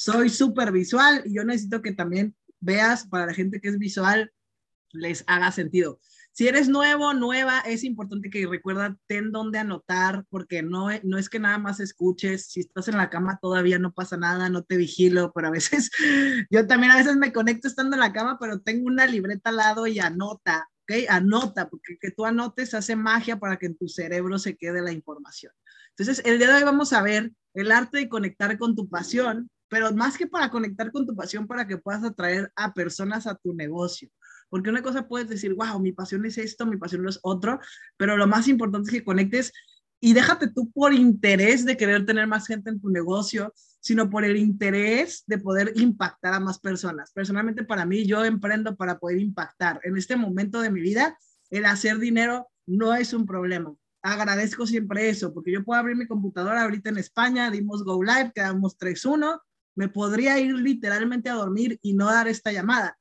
[0.00, 4.32] soy súper visual y yo necesito que también veas para la gente que es visual,
[4.92, 6.00] les haga sentido.
[6.32, 11.28] Si eres nuevo, nueva, es importante que recuerda, ten donde anotar, porque no, no es
[11.28, 14.78] que nada más escuches, si estás en la cama todavía no pasa nada, no te
[14.78, 15.90] vigilo, pero a veces,
[16.50, 19.56] yo también a veces me conecto estando en la cama, pero tengo una libreta al
[19.56, 21.10] lado y anota, ¿ok?
[21.10, 24.92] Anota, porque que tú anotes hace magia para que en tu cerebro se quede la
[24.92, 25.52] información.
[25.90, 29.50] Entonces, el día de hoy vamos a ver el arte de conectar con tu pasión,
[29.70, 33.36] pero más que para conectar con tu pasión, para que puedas atraer a personas a
[33.36, 34.10] tu negocio.
[34.50, 37.60] Porque una cosa puedes decir, wow, mi pasión es esto, mi pasión es otro,
[37.96, 39.52] pero lo más importante es que conectes
[40.00, 44.24] y déjate tú por interés de querer tener más gente en tu negocio, sino por
[44.24, 47.12] el interés de poder impactar a más personas.
[47.12, 49.80] Personalmente para mí, yo emprendo para poder impactar.
[49.84, 51.16] En este momento de mi vida,
[51.50, 53.72] el hacer dinero no es un problema.
[54.02, 58.32] Agradezco siempre eso, porque yo puedo abrir mi computadora ahorita en España, dimos Go Live,
[58.34, 59.38] quedamos 3-1,
[59.80, 62.96] me podría ir literalmente a dormir y no dar esta llamada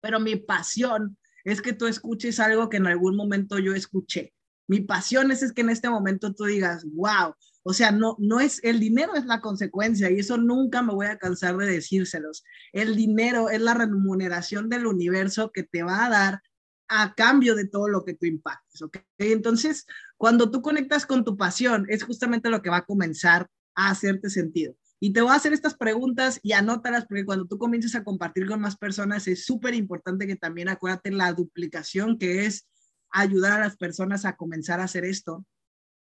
[0.00, 4.32] pero mi pasión es que tú escuches algo que en algún momento yo escuché.
[4.66, 8.40] Mi pasión es, es que en este momento tú digas, wow, o sea, no, no
[8.40, 12.44] es, el dinero es la consecuencia y eso nunca me voy a cansar de decírselos.
[12.72, 16.42] El dinero es la remuneración del universo que te va a dar
[16.88, 18.98] a cambio de todo lo que tú impactes, ¿ok?
[19.18, 23.90] Entonces, cuando tú conectas con tu pasión, es justamente lo que va a comenzar a
[23.90, 24.74] hacerte sentido.
[25.02, 28.46] Y te voy a hacer estas preguntas y anótalas porque cuando tú comiences a compartir
[28.46, 32.68] con más personas es súper importante que también acuérdate la duplicación que es
[33.10, 35.46] ayudar a las personas a comenzar a hacer esto.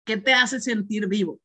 [0.04, 1.40] ¿Qué te hace sentir vivo?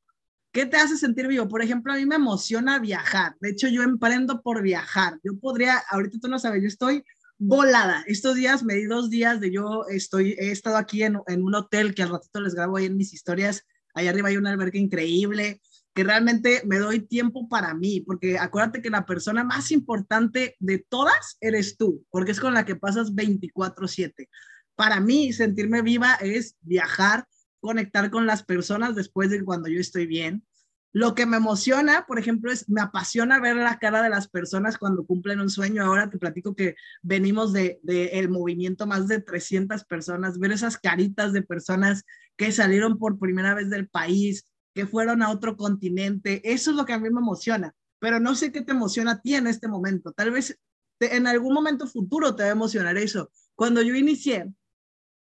[0.52, 1.48] ¿Qué te hace sentir vivo?
[1.48, 3.36] Por ejemplo, a mí me emociona viajar.
[3.40, 5.18] De hecho, yo emprendo por viajar.
[5.24, 7.06] Yo podría, ahorita tú no sabes, yo estoy
[7.38, 8.04] volada.
[8.08, 11.56] Estos días me di dos días de yo estoy, he estado aquí en, en un
[11.56, 13.66] hotel que al ratito les grabo ahí en mis historias.
[13.94, 15.62] Allá arriba hay una alberca increíble
[15.98, 20.78] que realmente me doy tiempo para mí, porque acuérdate que la persona más importante de
[20.78, 24.30] todas eres tú, porque es con la que pasas 24/7.
[24.76, 27.26] Para mí, sentirme viva es viajar,
[27.60, 30.46] conectar con las personas después de cuando yo estoy bien.
[30.94, 34.78] Lo que me emociona, por ejemplo, es, me apasiona ver la cara de las personas
[34.78, 35.84] cuando cumplen un sueño.
[35.84, 40.78] Ahora te platico que venimos de, de el movimiento más de 300 personas, ver esas
[40.78, 42.04] caritas de personas
[42.36, 44.46] que salieron por primera vez del país,
[44.78, 46.40] que fueron a otro continente.
[46.44, 49.22] Eso es lo que a mí me emociona, pero no sé qué te emociona a
[49.24, 50.12] ti en este momento.
[50.12, 50.56] Tal vez
[51.00, 53.32] en algún momento futuro te va a emocionar eso.
[53.56, 54.54] Cuando yo inicié,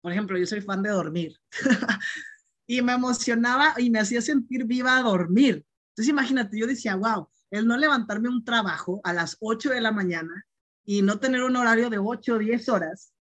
[0.02, 1.38] por ejemplo, yo soy fan de dormir
[2.68, 5.64] y me emocionaba y me hacía sentir viva a dormir.
[5.90, 9.92] Entonces imagínate, yo decía, wow, el no levantarme un trabajo a las 8 de la
[9.92, 10.48] mañana
[10.84, 13.14] y no tener un horario de 8 o 10 horas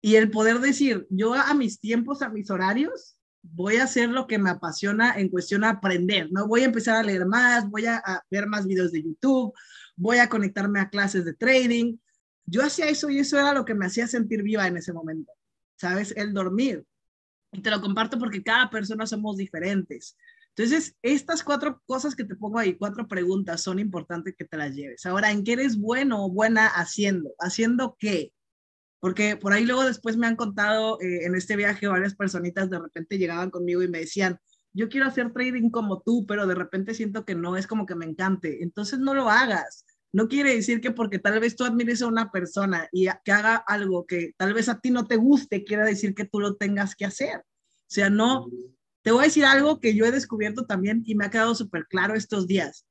[0.00, 4.26] y el poder decir, yo a mis tiempos, a mis horarios, voy a hacer lo
[4.26, 6.46] que me apasiona en cuestión de aprender, ¿no?
[6.46, 9.52] Voy a empezar a leer más, voy a, ver más videos de YouTube,
[9.96, 11.96] voy a conectarme a clases de trading.
[12.46, 15.32] Yo hacía eso y eso era lo que me hacía sentir viva en ese momento,
[15.76, 16.12] ¿sabes?
[16.16, 16.84] El dormir.
[17.52, 20.16] Y te lo comparto porque cada persona somos diferentes.
[20.54, 24.74] Entonces, estas cuatro cosas que te pongo ahí, cuatro preguntas, son importantes que te las
[24.74, 25.06] lleves.
[25.06, 27.30] Ahora, ¿en qué eres bueno o buena haciendo?
[27.38, 28.32] ¿Haciendo qué?
[29.00, 32.78] Porque por ahí luego después me han contado eh, en este viaje varias personitas de
[32.78, 34.38] repente llegaban conmigo y me decían,
[34.72, 37.94] yo quiero hacer trading como tú, pero de repente siento que no es como que
[37.94, 38.62] me encante.
[38.62, 39.84] Entonces no lo hagas.
[40.12, 43.56] No quiere decir que porque tal vez tú admires a una persona y que haga
[43.56, 46.94] algo que tal vez a ti no te guste, quiera decir que tú lo tengas
[46.94, 47.38] que hacer.
[47.38, 48.46] O sea, no,
[49.02, 51.86] te voy a decir algo que yo he descubierto también y me ha quedado súper
[51.86, 52.86] claro estos días.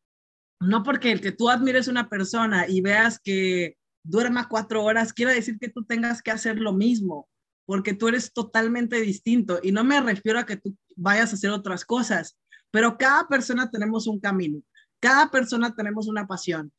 [0.59, 5.13] No porque el que tú admires a una persona y veas que duerma cuatro horas,
[5.13, 7.28] quiere decir que tú tengas que hacer lo mismo,
[7.66, 9.59] porque tú eres totalmente distinto.
[9.62, 12.38] Y no me refiero a que tú vayas a hacer otras cosas,
[12.72, 14.62] pero cada persona tenemos un camino,
[15.00, 16.72] cada persona tenemos una pasión,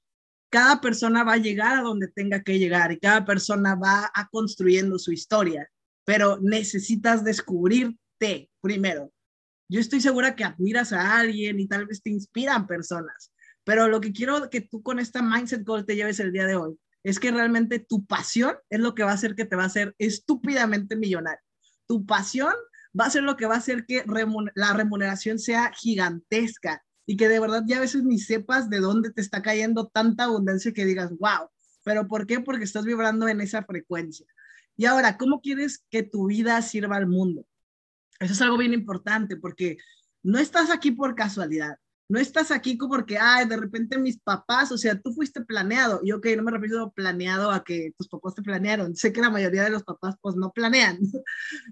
[0.50, 4.28] cada persona va a llegar a donde tenga que llegar y cada persona va a
[4.28, 5.68] construyendo su historia,
[6.04, 9.12] pero necesitas descubrirte primero.
[9.70, 13.32] Yo estoy segura que admiras a alguien y tal vez te inspiran personas,
[13.64, 16.56] pero lo que quiero que tú con esta mindset goal te lleves el día de
[16.56, 19.64] hoy es que realmente tu pasión es lo que va a hacer que te va
[19.64, 21.44] a hacer estúpidamente millonario.
[21.86, 22.52] Tu pasión
[22.98, 24.04] va a ser lo que va a hacer que
[24.54, 29.10] la remuneración sea gigantesca y que de verdad ya a veces ni sepas de dónde
[29.10, 31.48] te está cayendo tanta abundancia que digas, wow,
[31.84, 32.40] pero ¿por qué?
[32.40, 34.26] Porque estás vibrando en esa frecuencia.
[34.76, 37.46] Y ahora, ¿cómo quieres que tu vida sirva al mundo?
[38.20, 39.78] Eso es algo bien importante porque
[40.22, 41.78] no estás aquí por casualidad
[42.08, 46.00] no estás aquí porque, ay, de repente mis papás, o sea, tú fuiste planeado.
[46.02, 48.96] Y ok, no me refiero planeado a que tus papás te planearon.
[48.96, 50.98] Sé que la mayoría de los papás, pues, no planean.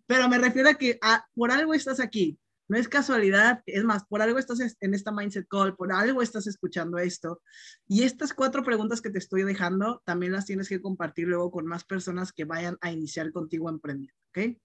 [0.07, 2.39] Pero me refiero a que ah, por algo estás aquí.
[2.69, 6.47] no es casualidad, es más, por algo estás en esta Mindset Call, por algo estás
[6.47, 7.41] escuchando esto.
[7.89, 11.67] Y estas cuatro preguntas que te estoy dejando, también las tienes que compartir luego con
[11.67, 14.59] más personas que vayan a iniciar contigo a emprender, ¿ok?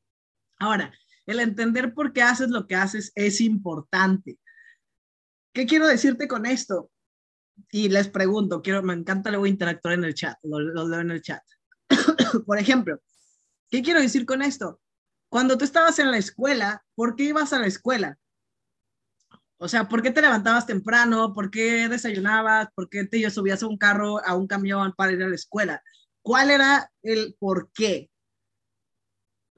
[0.59, 0.91] Ahora,
[1.25, 4.39] el entender por qué haces lo que haces es importante.
[5.53, 6.89] ¿Qué quiero decirte con esto?
[7.71, 11.21] Y les pregunto, quiero, me encanta luego interactuar en el chat, lo, lo en el
[11.21, 11.44] chat.
[12.45, 13.00] por ejemplo,
[13.69, 14.80] ¿qué quiero decir con esto?
[15.30, 18.18] Cuando tú estabas en la escuela, ¿por qué ibas a la escuela?
[19.57, 21.33] O sea, ¿por qué te levantabas temprano?
[21.33, 22.69] ¿Por qué desayunabas?
[22.74, 25.83] ¿Por qué te subías a un carro, a un camión para ir a la escuela?
[26.21, 28.10] ¿Cuál era el por qué?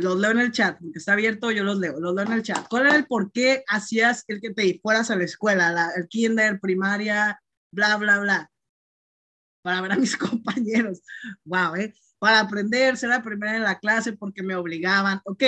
[0.03, 2.44] Los leo en el chat, porque está abierto, yo los leo, los leo en el
[2.44, 2.67] chat.
[2.69, 6.59] ¿Cuál era el por qué hacías el que te fueras a la escuela, el kinder,
[6.59, 7.41] primaria,
[7.71, 8.51] bla, bla, bla?
[9.63, 11.01] Para ver a mis compañeros.
[11.45, 11.94] Wow, ¿eh?
[12.23, 15.44] para aprender, ser la primera en la clase porque me obligaban, ok.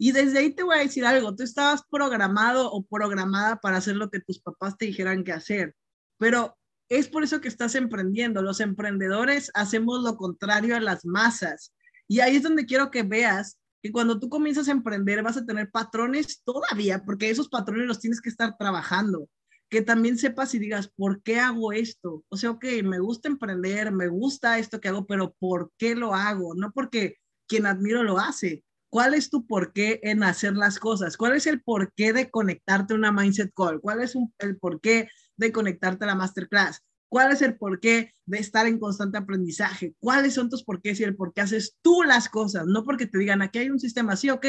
[0.00, 3.94] Y desde ahí te voy a decir algo, tú estabas programado o programada para hacer
[3.94, 5.76] lo que tus papás te dijeran que hacer,
[6.18, 6.58] pero
[6.88, 8.42] es por eso que estás emprendiendo.
[8.42, 11.72] Los emprendedores hacemos lo contrario a las masas.
[12.08, 15.44] Y ahí es donde quiero que veas que cuando tú comienzas a emprender vas a
[15.44, 19.28] tener patrones todavía, porque esos patrones los tienes que estar trabajando
[19.72, 22.22] que también sepas y digas, ¿por qué hago esto?
[22.28, 26.14] O sea, ok, me gusta emprender, me gusta esto que hago, pero ¿por qué lo
[26.14, 26.54] hago?
[26.54, 27.16] No porque
[27.48, 28.64] quien admiro lo hace.
[28.90, 31.16] ¿Cuál es tu por qué en hacer las cosas?
[31.16, 33.80] ¿Cuál es el por qué de conectarte a una Mindset Call?
[33.80, 35.08] ¿Cuál es el por qué
[35.38, 36.82] de conectarte a la Masterclass?
[37.12, 39.94] ¿Cuál es el por qué de estar en constante aprendizaje?
[39.98, 42.64] ¿Cuáles son tus por qué y el por qué haces tú las cosas?
[42.66, 44.46] No porque te digan, aquí hay un sistema, sí, ok,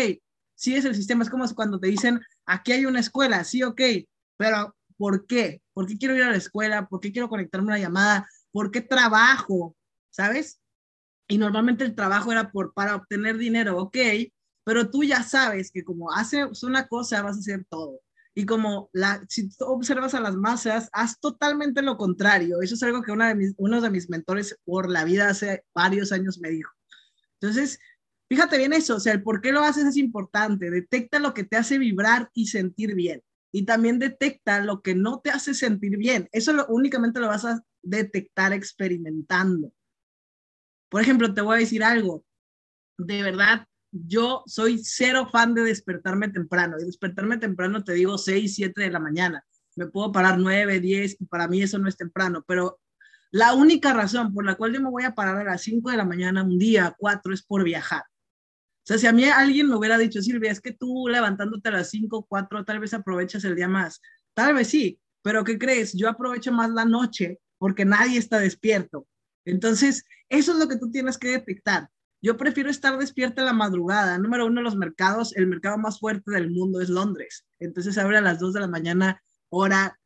[0.55, 3.81] sí es el sistema, es como cuando te dicen, aquí hay una escuela, sí, ok,
[4.37, 5.61] pero ¿Por qué?
[5.73, 6.87] ¿Por qué quiero ir a la escuela?
[6.87, 8.29] ¿Por qué quiero conectarme a una llamada?
[8.51, 9.75] ¿Por qué trabajo?
[10.09, 10.61] ¿Sabes?
[11.27, 13.97] Y normalmente el trabajo era por, para obtener dinero, ok,
[14.63, 17.99] pero tú ya sabes que como haces una cosa, vas a hacer todo.
[18.35, 22.61] Y como la, si observas a las masas, haz totalmente lo contrario.
[22.61, 25.63] Eso es algo que una de mis, uno de mis mentores por la vida hace
[25.73, 26.71] varios años me dijo.
[27.39, 27.79] Entonces,
[28.29, 30.71] fíjate bien eso, o sea, el por qué lo haces es importante.
[30.71, 33.21] Detecta lo que te hace vibrar y sentir bien
[33.55, 36.27] y también detecta lo que no te hace sentir bien.
[36.31, 39.71] Eso lo, únicamente lo vas a detectar experimentando.
[40.89, 42.25] Por ejemplo, te voy a decir algo.
[42.97, 46.77] De verdad, yo soy cero fan de despertarme temprano.
[46.79, 49.45] Y despertarme temprano te digo 6, 7 de la mañana.
[49.75, 52.43] Me puedo parar 9, 10 y para mí eso no es temprano.
[52.47, 52.79] Pero
[53.31, 55.97] la única razón por la cual yo me voy a parar a las 5 de
[55.97, 58.01] la mañana un día, 4, es por viajar.
[58.01, 61.73] O sea, si a mí alguien me hubiera dicho, Silvia, es que tú levantándote a
[61.73, 64.01] las 5, 4, tal vez aprovechas el día más.
[64.33, 65.93] Tal vez sí, pero ¿qué crees?
[65.93, 69.07] Yo aprovecho más la noche porque nadie está despierto.
[69.45, 71.89] Entonces, eso es lo que tú tienes que detectar.
[72.23, 74.17] Yo prefiero estar despierta en la madrugada.
[74.17, 77.45] Número uno, los mercados, el mercado más fuerte del mundo es Londres.
[77.59, 79.99] Entonces abre a las 2 de la mañana, hora,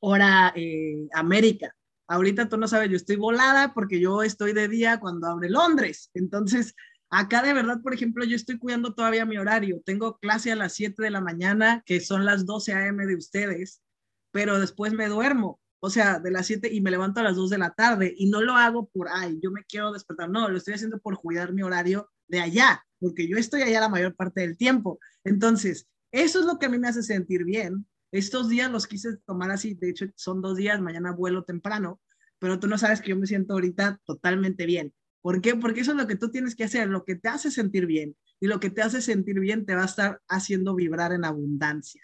[0.00, 1.76] hora eh, América.
[2.08, 6.10] Ahorita tú no sabes, yo estoy volada porque yo estoy de día cuando abre Londres.
[6.14, 6.74] Entonces,
[7.14, 9.82] Acá de verdad, por ejemplo, yo estoy cuidando todavía mi horario.
[9.84, 13.04] Tengo clase a las 7 de la mañana, que son las 12 a.m.
[13.04, 13.82] de ustedes,
[14.30, 15.60] pero después me duermo.
[15.84, 18.30] O sea, de las 7 y me levanto a las 2 de la tarde y
[18.30, 20.30] no lo hago por, ay, yo me quiero despertar.
[20.30, 23.88] No, lo estoy haciendo por cuidar mi horario de allá, porque yo estoy allá la
[23.88, 25.00] mayor parte del tiempo.
[25.24, 27.84] Entonces, eso es lo que a mí me hace sentir bien.
[28.12, 32.00] Estos días los quise tomar así, de hecho son dos días, mañana vuelo temprano,
[32.38, 34.94] pero tú no sabes que yo me siento ahorita totalmente bien.
[35.20, 35.56] ¿Por qué?
[35.56, 38.16] Porque eso es lo que tú tienes que hacer, lo que te hace sentir bien.
[38.38, 42.02] Y lo que te hace sentir bien te va a estar haciendo vibrar en abundancia.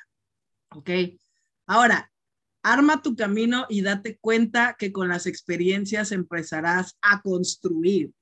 [0.70, 0.90] ¿Ok?
[1.66, 2.11] Ahora,
[2.62, 8.12] arma tu camino y date cuenta que con las experiencias empezarás a construir.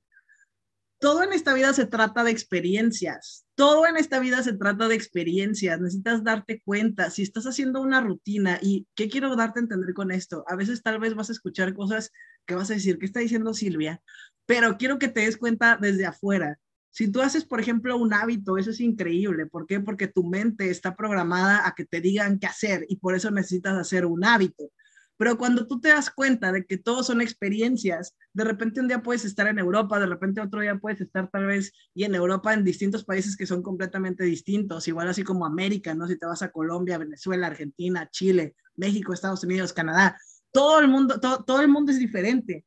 [0.98, 3.46] Todo en esta vida se trata de experiencias.
[3.54, 5.80] Todo en esta vida se trata de experiencias.
[5.80, 7.10] Necesitas darte cuenta.
[7.10, 10.82] Si estás haciendo una rutina, y qué quiero darte a entender con esto, a veces
[10.82, 12.12] tal vez vas a escuchar cosas
[12.46, 14.00] que vas a decir, ¿qué está diciendo Silvia?
[14.46, 16.58] pero quiero que te des cuenta desde afuera.
[16.96, 19.44] Si tú haces, por ejemplo, un hábito, eso es increíble.
[19.44, 19.80] ¿Por qué?
[19.80, 23.74] Porque tu mente está programada a que te digan qué hacer y por eso necesitas
[23.74, 24.70] hacer un hábito.
[25.18, 29.02] Pero cuando tú te das cuenta de que todos son experiencias, de repente un día
[29.02, 32.54] puedes estar en Europa, de repente otro día puedes estar tal vez y en Europa
[32.54, 36.08] en distintos países que son completamente distintos, igual así como América, ¿no?
[36.08, 40.18] Si te vas a Colombia, Venezuela, Argentina, Chile, México, Estados Unidos, Canadá,
[40.50, 42.64] todo el mundo, todo, todo el mundo es diferente.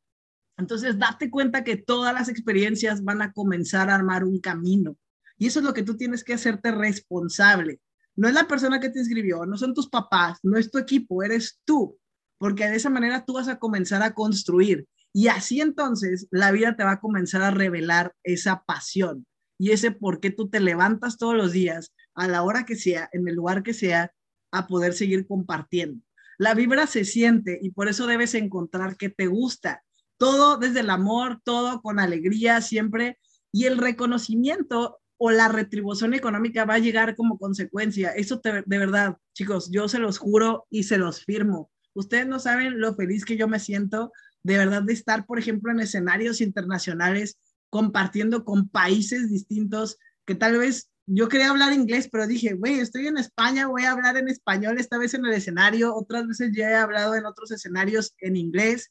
[0.60, 4.96] Entonces, date cuenta que todas las experiencias van a comenzar a armar un camino.
[5.36, 7.80] Y eso es lo que tú tienes que hacerte responsable.
[8.14, 11.22] No es la persona que te inscribió, no son tus papás, no es tu equipo,
[11.22, 11.98] eres tú.
[12.38, 14.86] Porque de esa manera tú vas a comenzar a construir.
[15.12, 19.26] Y así entonces la vida te va a comenzar a revelar esa pasión
[19.60, 23.10] y ese por qué tú te levantas todos los días, a la hora que sea,
[23.12, 24.10] en el lugar que sea,
[24.52, 26.02] a poder seguir compartiendo.
[26.38, 29.84] La vibra se siente y por eso debes encontrar que te gusta.
[30.20, 33.18] Todo desde el amor, todo con alegría siempre.
[33.52, 38.10] Y el reconocimiento o la retribución económica va a llegar como consecuencia.
[38.10, 41.70] Eso de verdad, chicos, yo se los juro y se los firmo.
[41.94, 44.12] Ustedes no saben lo feliz que yo me siento
[44.42, 47.38] de verdad de estar, por ejemplo, en escenarios internacionales
[47.70, 49.96] compartiendo con países distintos
[50.26, 53.92] que tal vez yo quería hablar inglés, pero dije, güey, estoy en España, voy a
[53.92, 57.50] hablar en español esta vez en el escenario, otras veces ya he hablado en otros
[57.50, 58.90] escenarios en inglés,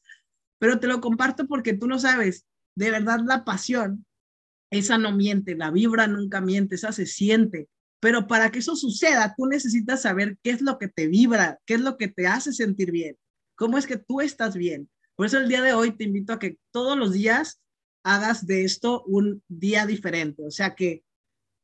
[0.60, 4.04] pero te lo comparto porque tú no sabes, de verdad la pasión,
[4.70, 7.68] esa no miente, la vibra nunca miente, esa se siente.
[7.98, 11.74] Pero para que eso suceda, tú necesitas saber qué es lo que te vibra, qué
[11.74, 13.16] es lo que te hace sentir bien,
[13.56, 14.88] cómo es que tú estás bien.
[15.16, 17.60] Por eso el día de hoy te invito a que todos los días
[18.02, 20.44] hagas de esto un día diferente.
[20.44, 21.04] O sea que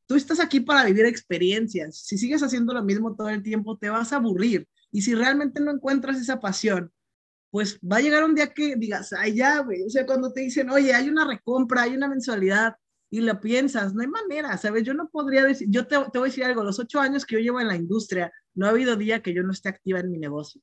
[0.07, 1.99] tú estás aquí para vivir experiencias.
[1.99, 4.67] Si sigues haciendo lo mismo todo el tiempo, te vas a aburrir.
[4.91, 6.91] Y si realmente no encuentras esa pasión,
[7.57, 9.81] pues va a llegar un día que digas, ay, ya, güey.
[9.81, 12.75] O sea, cuando te dicen, oye, hay una recompra, hay una mensualidad,
[13.09, 14.83] y lo piensas, no hay manera, ¿sabes?
[14.83, 17.33] Yo no podría decir, yo te, te voy a decir algo, los ocho años que
[17.33, 20.11] yo llevo en la industria, no ha habido día que yo no esté activa en
[20.11, 20.61] mi negocio.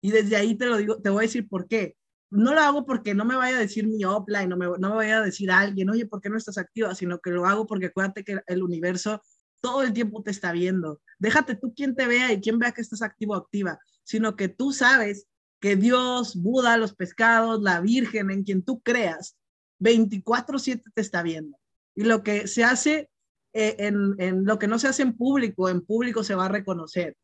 [0.00, 1.94] Y desde ahí te lo digo, te voy a decir por qué
[2.30, 4.96] no lo hago porque no me vaya a decir mi offline, no me, no me
[4.96, 6.94] vaya a decir alguien, oye, ¿por qué no estás activa?
[6.94, 9.20] Sino que lo hago porque acuérdate que el universo
[9.60, 11.02] todo el tiempo te está viendo.
[11.18, 14.48] Déjate tú quien te vea y quien vea que estás activo o activa, sino que
[14.48, 15.26] tú sabes
[15.60, 19.36] que Dios, Buda, los pescados, la Virgen, en quien tú creas,
[19.78, 21.58] 24/7 te está viendo.
[21.94, 23.10] Y lo que se hace
[23.52, 27.16] eh, en, lo que no se hace en público, en público se va a reconocer.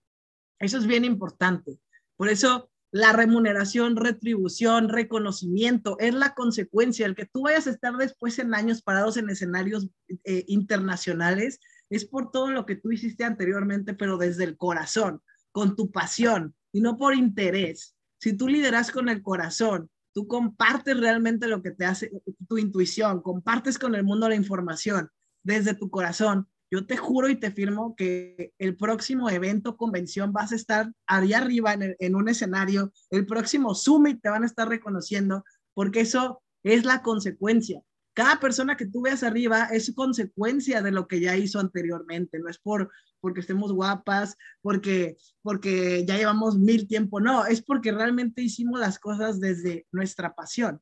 [0.58, 1.78] Eso es bien importante.
[2.16, 7.06] Por eso la remuneración, retribución, reconocimiento, es la consecuencia.
[7.06, 9.88] El que tú vayas a estar después en años parados en escenarios
[10.24, 15.76] eh, internacionales es por todo lo que tú hiciste anteriormente, pero desde el corazón, con
[15.76, 17.95] tu pasión y no por interés.
[18.26, 22.10] Si tú lideras con el corazón, tú compartes realmente lo que te hace
[22.48, 25.10] tu intuición, compartes con el mundo la información
[25.44, 30.50] desde tu corazón, yo te juro y te firmo que el próximo evento, convención, vas
[30.50, 35.44] a estar ahí arriba en, un escenario, el próximo Summit te van a estar reconociendo,
[35.72, 37.80] porque eso es la consecuencia.
[38.16, 42.48] Cada persona que tú veas arriba es consecuencia de lo que ya hizo anteriormente, no
[42.48, 48.40] es por porque estemos guapas, porque, porque ya llevamos mil tiempo, no, es porque realmente
[48.40, 50.80] hicimos las cosas desde nuestra pasión.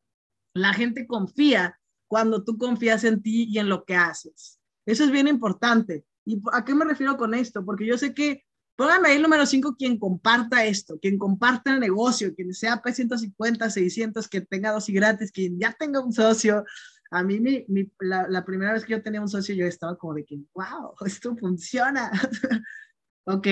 [0.54, 4.60] La gente confía cuando tú confías en ti y en lo que haces.
[4.86, 6.04] Eso es bien importante.
[6.24, 7.64] ¿Y a qué me refiero con esto?
[7.64, 8.44] Porque yo sé que,
[8.76, 13.70] póngame ahí el número 5 quien comparta esto, quien comparta el negocio, quien sea P150,
[13.70, 16.64] 600, que tenga dos y gratis, quien ya tenga un socio.
[17.14, 20.14] A mí, mi, la, la, primera vez que yo tenía un socio, yo estaba como
[20.14, 22.10] de que, wow, esto funciona.
[23.24, 23.46] ok,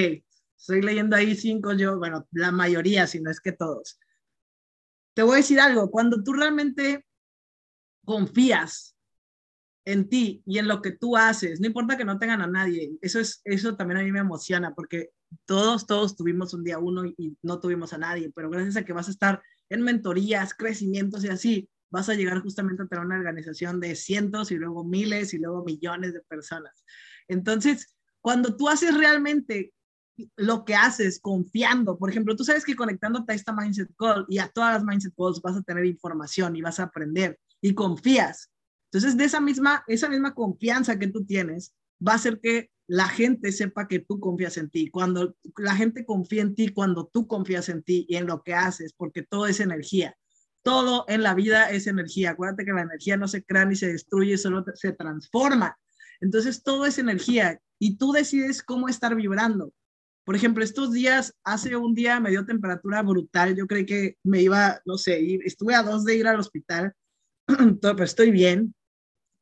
[0.59, 4.01] estoy leyendo ahí cinco, yo, bueno, la mayoría, si no es que todos.
[5.15, 7.07] Te voy a decir algo, cuando tú realmente
[8.05, 8.97] confías
[9.85, 12.93] en ti y en lo que tú haces, no importa que no tengan a nadie,
[13.01, 15.11] eso es eso también a mí me emociona porque
[15.45, 18.93] todos todos tuvimos un día uno y, no tuvimos a nadie, pero gracias a que
[18.93, 23.17] vas a estar en mentorías, crecimientos y así, vas a llegar justamente a tener una
[23.17, 26.85] organización de cientos y luego miles y luego millones de personas.
[27.29, 29.73] Entonces, cuando tú haces realmente
[30.37, 34.39] lo que haces confiando, por ejemplo, tú sabes que conectándote a esta Mindset Call y
[34.39, 38.53] a todas las Mindset Calls vas a tener información y vas a aprender y confías
[38.93, 41.75] entonces, de esa misma, esa misma confianza que tú tienes,
[42.07, 44.91] va a hacer que la gente sepa que tú confías en ti.
[44.91, 48.53] Cuando la gente confía en ti, cuando tú confías en ti y en lo que
[48.53, 50.15] haces, porque todo es energía.
[50.63, 52.31] Todo en la vida es energía.
[52.31, 55.77] Acuérdate que la energía no se crea ni se destruye, solo se transforma.
[56.21, 59.73] Entonces, todo es energía y tú decides cómo estar vibrando.
[60.25, 63.57] Por ejemplo, estos días, hace un día me dio temperatura brutal.
[63.57, 66.95] Yo creí que me iba, no sé, estuve a dos de ir al hospital,
[67.81, 68.75] pero estoy bien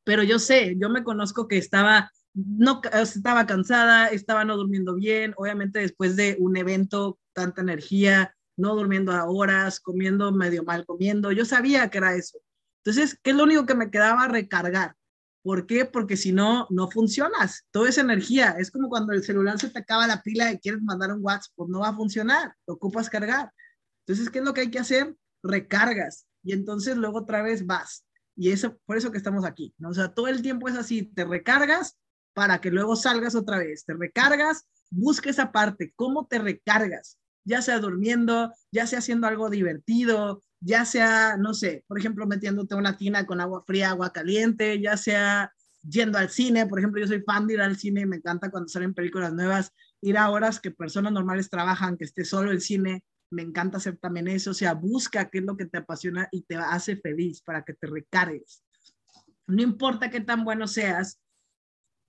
[0.05, 5.35] pero yo sé, yo me conozco que estaba, no, estaba cansada, estaba no durmiendo bien,
[5.37, 11.33] obviamente después de un evento, tanta energía, no durmiendo a horas, comiendo medio mal comiendo,
[11.33, 12.39] yo sabía que era eso.
[12.85, 14.29] Entonces, ¿qué es lo único que me quedaba?
[14.29, 14.97] Recargar.
[15.43, 15.87] ¿Por qué?
[15.87, 17.67] Porque si no, no funcionas.
[17.71, 18.57] Todo es energía.
[18.59, 21.53] Es como cuando el celular se te acaba la pila y quieres mandar un WhatsApp,
[21.57, 22.55] pues no va a funcionar.
[22.67, 23.51] Lo ocupas cargar.
[24.07, 25.15] Entonces, ¿qué es lo que hay que hacer?
[25.43, 26.27] Recargas.
[26.43, 28.05] Y entonces luego otra vez vas.
[28.37, 29.91] Y eso, por eso que estamos aquí, ¿no?
[29.91, 31.99] O sea, todo el tiempo es así, te recargas
[32.33, 37.63] para que luego salgas otra vez, te recargas, busca esa parte, cómo te recargas, ya
[37.63, 42.97] sea durmiendo, ya sea haciendo algo divertido, ya sea, no sé, por ejemplo, metiéndote una
[42.97, 47.23] tina con agua fría, agua caliente, ya sea yendo al cine, por ejemplo, yo soy
[47.23, 50.61] fan de ir al cine y me encanta cuando salen películas nuevas, ir a horas
[50.61, 54.55] que personas normales trabajan, que esté solo el cine, me encanta hacer también eso, o
[54.55, 57.87] sea, busca qué es lo que te apasiona y te hace feliz para que te
[57.87, 58.63] recargues.
[59.47, 61.19] No importa qué tan bueno seas,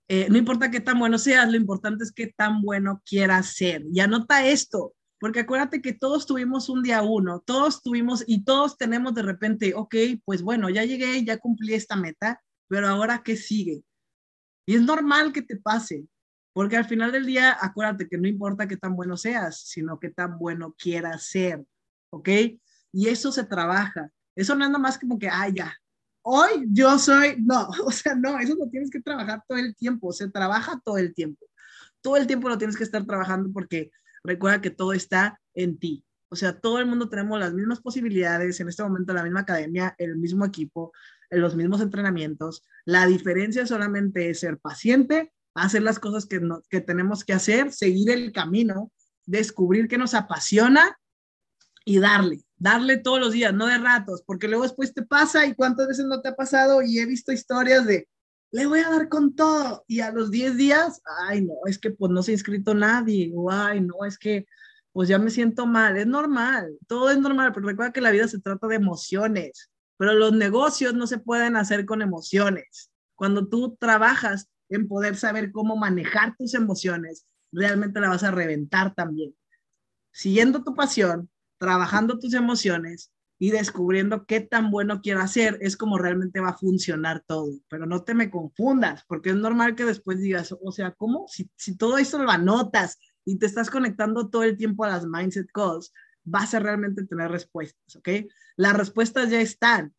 [0.08, 3.84] eh, no importa qué tan bueno seas, lo importante es qué tan bueno quieras ser.
[3.92, 8.76] Y anota esto, porque acuérdate que todos tuvimos un día uno, todos tuvimos y todos
[8.76, 13.36] tenemos de repente, ok, pues bueno, ya llegué, ya cumplí esta meta, pero ahora qué
[13.36, 13.84] sigue.
[14.66, 16.08] Y es normal que te pase,
[16.52, 20.10] porque al final del día, acuérdate que no importa qué tan bueno seas, sino qué
[20.10, 21.64] tan bueno quieras ser,
[22.10, 22.28] ¿ok?
[22.90, 24.10] Y eso se trabaja.
[24.34, 25.72] Eso no es nada más como que, ah, ya,
[26.22, 30.12] hoy yo soy, no, o sea, no, eso lo tienes que trabajar todo el tiempo,
[30.12, 31.46] se trabaja todo el tiempo.
[32.00, 33.92] Todo el tiempo lo tienes que estar trabajando porque
[34.24, 36.04] recuerda que todo está en ti.
[36.28, 39.94] O sea, todo el mundo tenemos las mismas posibilidades, en este momento la misma academia,
[39.98, 40.92] el mismo equipo,
[41.30, 42.64] los mismos entrenamientos.
[42.84, 48.10] La diferencia solamente es ser paciente, hacer las cosas que, que tenemos que hacer, seguir
[48.10, 48.90] el camino,
[49.26, 50.98] descubrir qué nos apasiona
[51.84, 55.54] y darle, darle todos los días, no de ratos, porque luego después te pasa y
[55.54, 58.08] cuántas veces no te ha pasado y he visto historias de,
[58.52, 61.90] le voy a dar con todo y a los 10 días, ay no, es que
[61.90, 64.46] pues no se ha inscrito nadie, o ay no, es que
[64.92, 68.28] pues ya me siento mal, es normal, todo es normal, pero recuerda que la vida
[68.28, 72.90] se trata de emociones, pero los negocios no se pueden hacer con emociones.
[73.14, 78.94] Cuando tú trabajas en poder saber cómo manejar tus emociones, realmente la vas a reventar
[78.94, 79.34] también.
[80.12, 83.10] Siguiendo tu pasión, trabajando tus emociones
[83.42, 87.50] y descubriendo qué tan bueno quiero hacer, es como realmente va a funcionar todo.
[87.68, 91.26] Pero no te me confundas, porque es normal que después digas, o sea, ¿cómo?
[91.26, 95.04] Si, si todo esto lo anotas y te estás conectando todo el tiempo a las
[95.04, 98.08] mindset calls, vas a realmente tener respuestas, ¿ok?
[98.54, 99.92] Las respuestas ya están.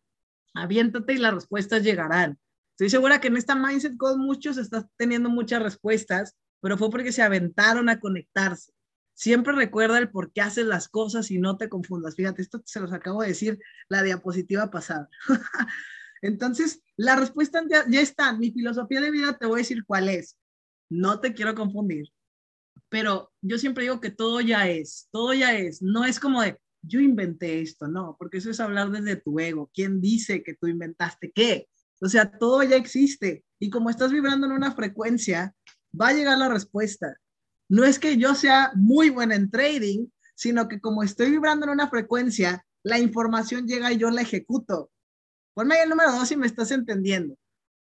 [0.53, 2.39] Aviéntate y las respuestas llegarán.
[2.71, 7.12] Estoy segura que en esta Mindset Call muchos están teniendo muchas respuestas, pero fue porque
[7.12, 8.71] se aventaron a conectarse.
[9.13, 12.15] Siempre recuerda el por qué haces las cosas y no te confundas.
[12.15, 15.10] Fíjate, esto se los acabo de decir la diapositiva pasada.
[16.22, 18.34] Entonces, la respuesta ya, está.
[18.34, 20.37] Mi filosofía de vida te voy a decir cuál es.
[20.90, 22.07] No te quiero confundir,
[22.90, 25.81] pero yo siempre digo que todo ya es, todo ya es.
[25.81, 29.70] No es como de, yo inventé esto, no, porque eso es hablar desde tu ego.
[29.74, 31.68] ¿Quién dice que tú inventaste qué?
[32.01, 33.44] O sea, todo ya existe.
[33.59, 35.55] Y como estás vibrando en una frecuencia,
[36.00, 37.18] va a llegar la respuesta.
[37.69, 41.71] No es que yo sea muy buena en trading, sino que como estoy vibrando en
[41.71, 44.91] una frecuencia, la información llega y yo la ejecuto.
[45.53, 47.37] Ponme el número dos si me estás entendiendo.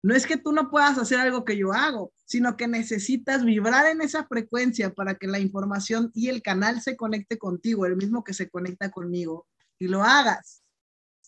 [0.03, 3.87] No es que tú no puedas hacer algo que yo hago, sino que necesitas vibrar
[3.87, 8.23] en esa frecuencia para que la información y el canal se conecte contigo, el mismo
[8.23, 9.47] que se conecta conmigo,
[9.79, 10.63] y lo hagas.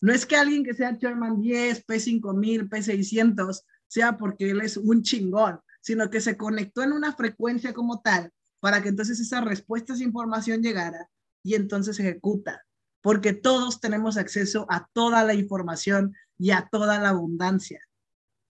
[0.00, 5.02] No es que alguien que sea Sherman 10, P5000, P600, sea porque él es un
[5.02, 9.94] chingón, sino que se conectó en una frecuencia como tal para que entonces esa respuesta,
[9.94, 11.10] esa información llegara
[11.42, 12.64] y entonces ejecuta.
[13.02, 17.80] Porque todos tenemos acceso a toda la información y a toda la abundancia.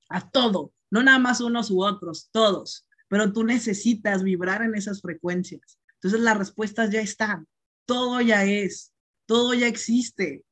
[0.08, 0.72] A todo.
[0.90, 2.86] No nada más unos u otros, todos.
[3.08, 5.78] Pero tú necesitas vibrar en esas frecuencias.
[5.94, 7.46] Entonces las respuestas ya están.
[7.86, 8.92] Todo ya es.
[9.26, 10.44] Todo ya existe.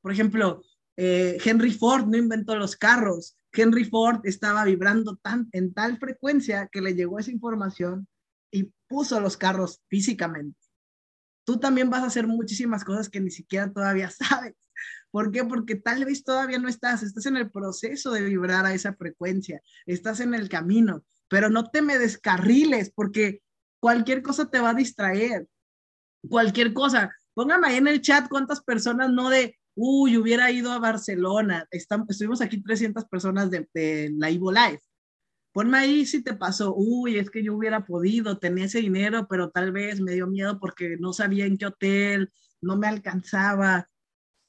[0.00, 0.62] Por ejemplo,
[0.96, 3.36] eh, Henry Ford no inventó los carros.
[3.52, 8.08] Henry Ford estaba vibrando tan, en tal frecuencia que le llegó esa información
[8.54, 10.56] y puso los carros físicamente.
[11.44, 14.54] Tú también vas a hacer muchísimas cosas que ni siquiera todavía sabes.
[15.10, 15.44] ¿Por qué?
[15.44, 19.60] Porque tal vez todavía no estás, estás en el proceso de vibrar a esa frecuencia,
[19.86, 23.42] estás en el camino, pero no te me descarriles porque
[23.80, 25.48] cualquier cosa te va a distraer.
[26.28, 27.12] Cualquier cosa.
[27.34, 32.08] Póngame ahí en el chat cuántas personas no de, uy, hubiera ido a Barcelona, Estamos,
[32.08, 34.82] estuvimos aquí 300 personas de, de la Ivo Life.
[35.54, 39.50] Ponme ahí si te pasó, uy, es que yo hubiera podido, tenía ese dinero, pero
[39.50, 43.88] tal vez me dio miedo porque no sabía en qué hotel, no me alcanzaba.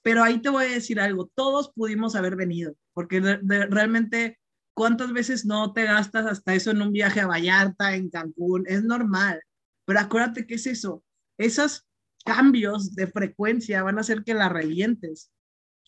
[0.02, 4.40] Pero ahí te voy a decir algo, todos pudimos haber venido, porque realmente,
[4.74, 8.64] ¿cuántas veces no te gastas hasta eso en un viaje a Vallarta, en Cancún?
[8.66, 9.40] Es normal,
[9.86, 11.04] pero acuérdate que es eso,
[11.38, 11.88] esos
[12.26, 15.32] cambios de frecuencia van a hacer que la revientes.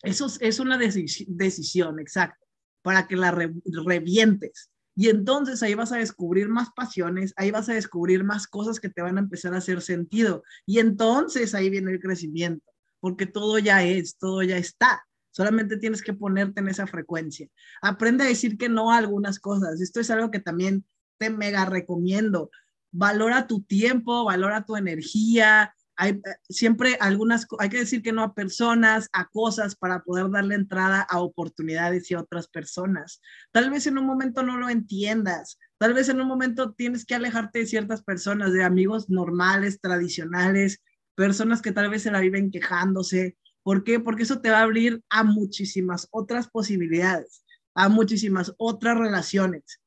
[0.03, 2.45] Eso es una decisión, exacta,
[2.83, 4.69] para que la revientes.
[4.99, 8.89] Y entonces ahí vas a descubrir más pasiones, ahí vas a descubrir más cosas que
[8.89, 10.41] te van a empezar a hacer sentido.
[10.65, 12.65] Y entonces ahí viene el crecimiento,
[12.99, 15.05] porque todo ya es, todo ya está.
[15.29, 17.47] Solamente tienes que ponerte en esa frecuencia.
[17.79, 19.79] Aprende a decir que no a algunas cosas.
[19.81, 20.83] Esto es algo que también
[21.19, 22.49] te mega recomiendo.
[22.91, 28.23] Valora tu tiempo, valora tu energía, hay eh, siempre algunas, hay que decir que no
[28.23, 33.19] a personas, a cosas para poder darle entrada a oportunidades y a otras personas.
[33.51, 37.15] Tal vez en un momento no lo entiendas, tal vez en un momento tienes que
[37.15, 40.81] alejarte de ciertas personas, de amigos normales, tradicionales,
[41.15, 43.35] personas que tal vez se la viven quejándose.
[43.63, 43.99] ¿Por qué?
[43.99, 47.43] Porque eso te va a abrir a muchísimas otras posibilidades,
[47.75, 49.81] a muchísimas otras relaciones.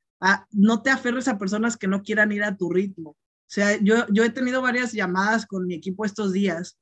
[0.50, 3.16] no te aferres a personas que no quieran ir a tu ritmo
[3.52, 6.78] sea, yo, yo he tenido varias llamadas con mi equipo estos días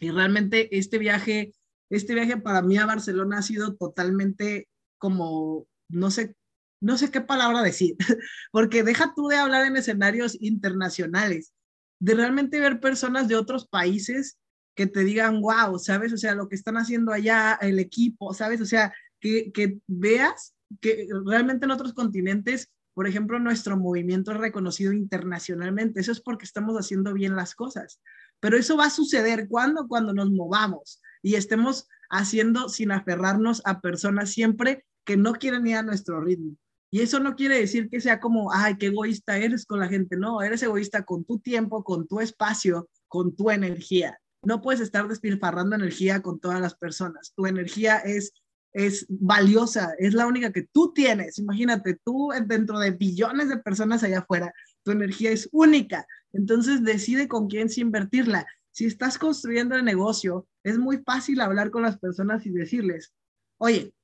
[0.00, 1.54] y realmente este viaje,
[1.90, 6.36] este viaje para mí a Barcelona ha sido totalmente como, no sé,
[6.80, 7.96] no sé qué palabra decir,
[8.52, 11.54] porque deja tú de hablar en escenarios internacionales,
[12.00, 14.38] de realmente ver personas de otros países
[14.76, 16.12] que te digan, wow, ¿sabes?
[16.12, 18.60] O sea, lo que están haciendo allá, el equipo, ¿sabes?
[18.60, 24.38] O sea, que, que veas que realmente en otros continentes por ejemplo, nuestro movimiento es
[24.38, 26.00] reconocido internacionalmente.
[26.00, 28.00] Eso es porque estamos haciendo bien las cosas.
[28.40, 33.80] Pero eso va a suceder cuando, cuando nos movamos y estemos haciendo sin aferrarnos a
[33.80, 36.56] personas siempre que no quieren ir a nuestro ritmo.
[36.90, 40.16] Y eso no quiere decir que sea como, ay, qué egoísta eres con la gente.
[40.16, 44.16] No, eres egoísta con tu tiempo, con tu espacio, con tu energía.
[44.44, 47.32] No puedes estar despilfarrando energía con todas las personas.
[47.34, 48.32] Tu energía es
[48.74, 51.38] es valiosa, es la única que tú tienes.
[51.38, 56.06] Imagínate, tú dentro de billones de personas allá afuera, tu energía es única.
[56.32, 58.46] Entonces decide con quién sí invertirla.
[58.72, 63.14] Si estás construyendo el negocio, es muy fácil hablar con las personas y decirles,
[63.58, 63.94] oye,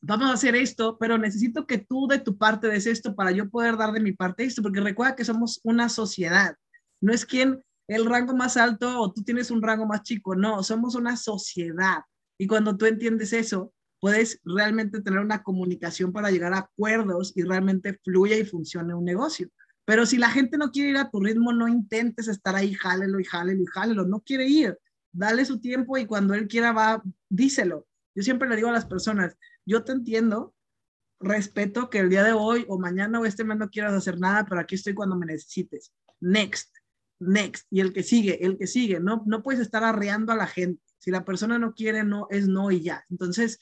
[0.00, 3.48] vamos a hacer esto, pero necesito que tú de tu parte des esto para yo
[3.48, 6.56] poder dar de mi parte esto, porque recuerda que somos una sociedad.
[7.00, 10.64] No es quien el rango más alto o tú tienes un rango más chico, no,
[10.64, 12.02] somos una sociedad.
[12.36, 17.42] Y cuando tú entiendes eso, puedes realmente tener una comunicación para llegar a acuerdos y
[17.42, 19.50] realmente fluya y funcione un negocio.
[19.84, 23.20] Pero si la gente no quiere ir a tu ritmo, no intentes estar ahí, jálelo
[23.20, 24.04] y jálelo y jálelo.
[24.04, 24.78] No quiere ir.
[25.12, 27.86] Dale su tiempo y cuando él quiera va, díselo.
[28.14, 30.54] Yo siempre le digo a las personas, yo te entiendo,
[31.20, 34.44] respeto que el día de hoy o mañana o este mes no quieras hacer nada,
[34.44, 35.92] pero aquí estoy cuando me necesites.
[36.20, 36.74] Next,
[37.18, 37.66] next.
[37.70, 39.00] Y el que sigue, el que sigue.
[39.00, 40.82] No, no puedes estar arreando a la gente.
[40.98, 43.04] Si la persona no quiere, no, es no y ya.
[43.08, 43.58] Entonces,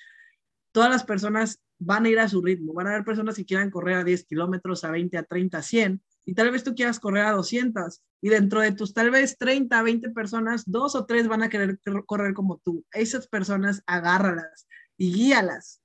[0.77, 2.75] todas las personas van a ir a su ritmo.
[2.75, 5.63] Van a haber personas que quieran correr a 10 kilómetros, a 20, a 30, a
[5.63, 9.39] 100, y tal vez tú quieras correr a 200, y dentro de tus tal vez
[9.39, 12.85] 30, 20 personas, dos o tres van a querer correr como tú.
[12.93, 15.81] Esas personas, agárralas y guíalas.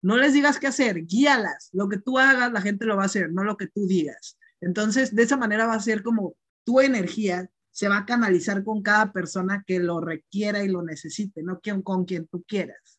[0.00, 1.70] No les digas qué hacer, guíalas.
[1.72, 4.38] Lo que tú hagas, la gente lo va a hacer, no lo que tú digas.
[4.60, 8.80] Entonces, de esa manera va a ser como tu energía se va a canalizar con
[8.80, 12.95] cada persona que lo requiera y lo necesite, no con quien tú quieras.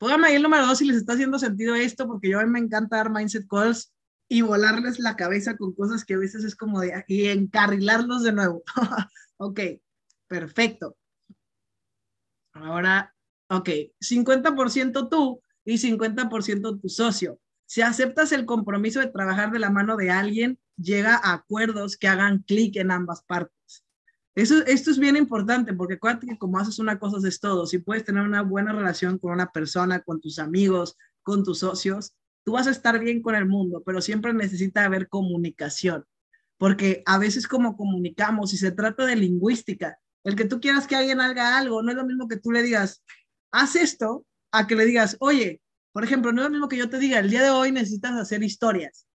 [0.00, 2.50] Póngame ahí el número dos si les está haciendo sentido esto, porque yo a mí
[2.50, 3.92] me encanta dar mindset calls
[4.30, 8.32] y volarles la cabeza con cosas que a veces es como de y encarrilarlos de
[8.32, 8.62] nuevo.
[9.36, 9.60] ok,
[10.26, 10.96] perfecto.
[12.54, 13.14] Ahora,
[13.50, 13.68] ok,
[14.00, 17.38] 50% tú y 50% tu socio.
[17.66, 22.08] Si aceptas el compromiso de trabajar de la mano de alguien, llega a acuerdos que
[22.08, 23.84] hagan clic en ambas partes.
[24.34, 27.66] Eso, esto es bien importante porque acuérdate que como haces una cosa es todo.
[27.66, 32.14] Si puedes tener una buena relación con una persona, con tus amigos, con tus socios,
[32.44, 36.04] tú vas a estar bien con el mundo, pero siempre necesita haber comunicación.
[36.58, 40.96] Porque a veces como comunicamos, si se trata de lingüística, el que tú quieras que
[40.96, 43.02] alguien haga algo, no es lo mismo que tú le digas,
[43.50, 45.62] haz esto, a que le digas, oye,
[45.92, 48.12] por ejemplo, no es lo mismo que yo te diga, el día de hoy necesitas
[48.12, 49.06] hacer historias.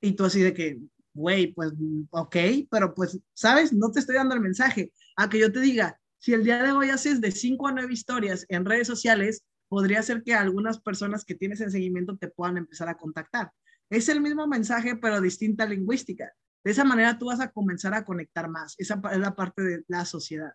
[0.00, 0.78] Y tú así de que,
[1.16, 1.72] güey, pues,
[2.10, 2.36] ok,
[2.70, 3.72] pero pues, ¿sabes?
[3.72, 4.92] No te estoy dando el mensaje.
[5.16, 7.92] A que yo te diga, si el día de hoy haces de 5 a 9
[7.92, 12.58] historias en redes sociales, podría ser que algunas personas que tienes en seguimiento te puedan
[12.58, 13.50] empezar a contactar.
[13.90, 16.32] Es el mismo mensaje, pero distinta lingüística.
[16.62, 18.74] De esa manera tú vas a comenzar a conectar más.
[18.78, 20.52] Esa es la parte de la sociedad.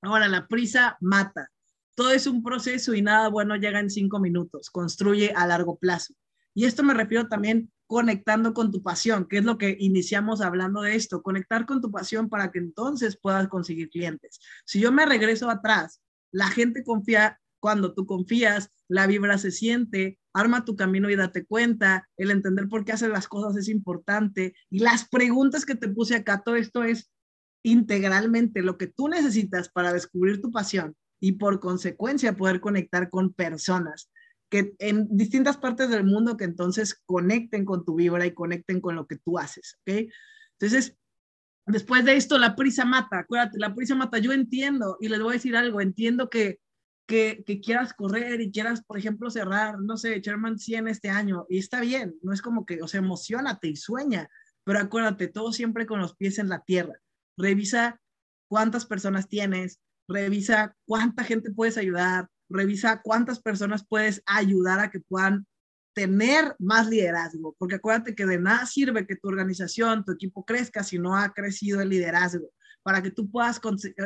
[0.00, 1.50] Ahora, la prisa mata.
[1.94, 4.70] Todo es un proceso y nada bueno llega en cinco minutos.
[4.70, 6.14] Construye a largo plazo.
[6.54, 10.80] Y esto me refiero también conectando con tu pasión, que es lo que iniciamos hablando
[10.80, 14.40] de esto, conectar con tu pasión para que entonces puedas conseguir clientes.
[14.64, 16.00] Si yo me regreso atrás,
[16.30, 21.44] la gente confía cuando tú confías, la vibra se siente, arma tu camino y date
[21.44, 25.88] cuenta, el entender por qué haces las cosas es importante y las preguntas que te
[25.88, 27.12] puse acá, todo esto es
[27.62, 33.34] integralmente lo que tú necesitas para descubrir tu pasión y por consecuencia poder conectar con
[33.34, 34.10] personas
[34.52, 38.94] que en distintas partes del mundo que entonces conecten con tu vibra y conecten con
[38.94, 40.10] lo que tú haces, ¿ok?
[40.60, 40.94] Entonces,
[41.64, 45.30] después de esto, la prisa mata, acuérdate, la prisa mata, yo entiendo, y les voy
[45.30, 46.60] a decir algo, entiendo que,
[47.06, 51.56] que, quieras correr y quieras, por ejemplo, cerrar, no sé, Sherman 100 este año, y
[51.56, 54.28] está bien, no es como que, o sea, emocionate y sueña,
[54.64, 56.92] pero acuérdate, todo siempre con los pies en la tierra.
[57.38, 58.02] Revisa
[58.48, 65.00] cuántas personas tienes, revisa cuánta gente puedes ayudar, revisa cuántas personas puedes ayudar a que
[65.00, 65.46] puedan
[65.94, 70.82] tener más liderazgo, porque acuérdate que de nada sirve que tu organización, tu equipo crezca
[70.82, 72.50] si no ha crecido el liderazgo.
[72.82, 73.60] Para que tú puedas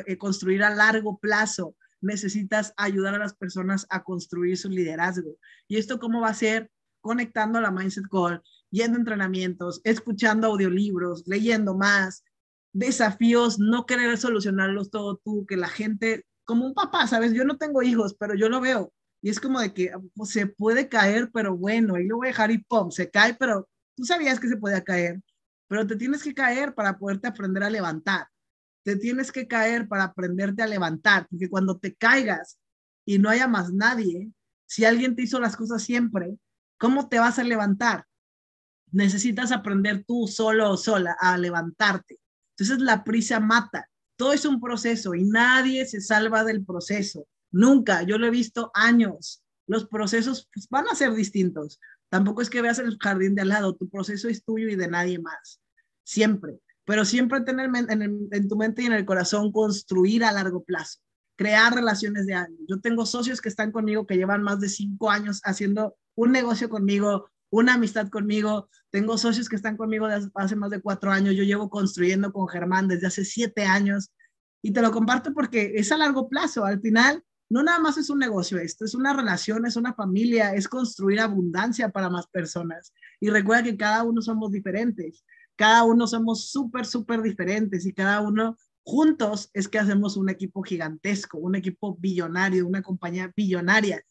[0.06, 5.36] eh, construir a largo plazo, necesitas ayudar a las personas a construir su liderazgo.
[5.68, 6.70] ¿Y esto cómo va a ser?
[7.00, 12.24] Conectando a la Mindset Call, yendo a entrenamientos, escuchando audiolibros, leyendo más,
[12.72, 17.32] desafíos, no querer solucionarlos todo tú, que la gente, como un papá, ¿sabes?
[17.32, 18.92] Yo no tengo hijos, pero yo lo veo.
[19.20, 22.30] Y es como de que pues, se puede caer, pero bueno, ahí lo voy a
[22.30, 25.20] dejar y pum, se cae, pero tú sabías que se podía caer,
[25.68, 28.28] pero te tienes que caer para poderte aprender a levantar.
[28.84, 32.58] Te tienes que caer para aprenderte a levantar, porque cuando te caigas
[33.04, 34.30] y no haya más nadie,
[34.66, 36.38] si alguien te hizo las cosas siempre,
[36.78, 38.04] ¿cómo te vas a levantar?
[38.92, 42.20] Necesitas aprender tú solo o sola a levantarte.
[42.56, 43.88] Entonces la prisa mata.
[44.16, 47.26] Todo es un proceso y nadie se salva del proceso.
[47.50, 48.02] Nunca.
[48.02, 49.42] Yo lo he visto años.
[49.66, 51.80] Los procesos pues, van a ser distintos.
[52.08, 53.74] Tampoco es que veas el jardín de al lado.
[53.74, 55.60] Tu proceso es tuyo y de nadie más.
[56.04, 56.58] Siempre.
[56.84, 61.00] Pero siempre tener en, en tu mente y en el corazón construir a largo plazo.
[61.36, 62.60] Crear relaciones de años.
[62.68, 66.70] Yo tengo socios que están conmigo que llevan más de cinco años haciendo un negocio
[66.70, 68.68] conmigo, una amistad conmigo.
[68.90, 71.34] Tengo socios que están conmigo desde hace más de cuatro años.
[71.34, 74.10] Yo llevo construyendo con Germán desde hace siete años
[74.62, 76.64] y te lo comparto porque es a largo plazo.
[76.64, 80.54] Al final, no nada más es un negocio esto, es una relación, es una familia,
[80.54, 82.92] es construir abundancia para más personas.
[83.20, 88.20] Y recuerda que cada uno somos diferentes, cada uno somos súper, súper diferentes y cada
[88.20, 94.02] uno juntos es que hacemos un equipo gigantesco, un equipo billonario, una compañía billonaria.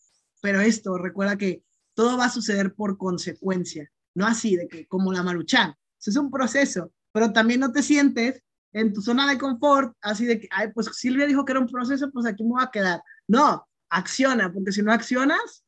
[0.41, 1.64] Pero esto, recuerda que
[1.95, 5.73] todo va a suceder por consecuencia, no así de que como la maruchan.
[5.99, 10.25] Eso es un proceso, pero también no te sientes en tu zona de confort, así
[10.25, 12.69] de que, ay, pues Silvia dijo que era un proceso, pues aquí me voy a
[12.71, 13.01] quedar.
[13.27, 15.63] No, acciona, porque si no accionas,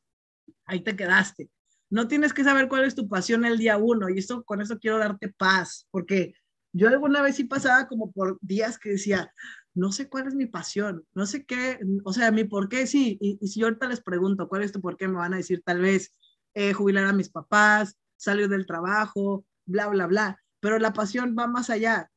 [0.66, 1.50] ahí te quedaste.
[1.90, 4.78] No tienes que saber cuál es tu pasión el día uno, y esto, con eso
[4.78, 6.34] quiero darte paz, porque
[6.74, 9.32] yo alguna vez sí pasaba como por días que decía,
[9.78, 13.16] no sé cuál es mi pasión, no sé qué, o sea, mi por qué sí,
[13.20, 15.62] y, si yo ahorita les pregunto cuál es tu por qué, me van a decir
[15.64, 16.14] tal vez
[16.54, 21.46] eh, jubilar a mis papás, salir del trabajo, bla, bla, bla, pero la pasión va
[21.46, 22.10] más allá,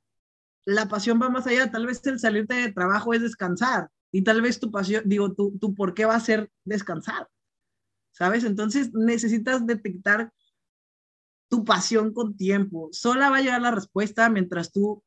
[0.66, 4.42] la pasión va más allá, tal vez el salirte de trabajo es descansar, y tal
[4.42, 7.30] vez tu pasión, digo, tu, tu por qué va a ser descansar,
[8.12, 8.44] ¿sabes?
[8.44, 10.34] Entonces necesitas detectar
[11.48, 12.90] tu pasión con tiempo.
[12.92, 15.04] Sola va a llegar la respuesta mientras tú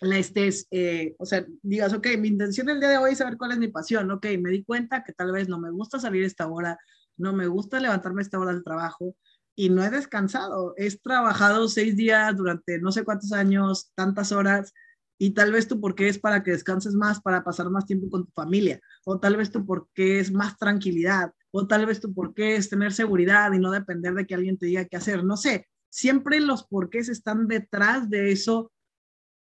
[0.00, 3.36] la estés, eh, o sea, digas, ok, mi intención el día de hoy es saber
[3.36, 6.24] cuál es mi pasión, ok, me di cuenta que tal vez no me gusta salir
[6.24, 6.78] esta hora,
[7.16, 9.16] no me gusta levantarme esta hora del trabajo
[9.54, 14.72] y no he descansado, he trabajado seis días durante no sé cuántos años, tantas horas,
[15.18, 18.26] y tal vez tú porque es para que descanses más, para pasar más tiempo con
[18.26, 22.56] tu familia, o tal vez tú porque es más tranquilidad, o tal vez tú porque
[22.56, 25.66] es tener seguridad y no depender de que alguien te diga qué hacer, no sé,
[25.88, 28.72] siempre los porqués están detrás de eso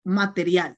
[0.05, 0.77] material.